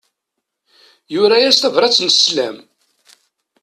Yura-yas 1.13 1.57
tabrat 1.59 1.97
n 2.05 2.09
sslam. 2.15 2.57